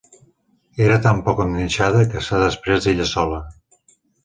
[0.85, 3.45] Era tan poc enganxada, que s'ha desprès ella sola.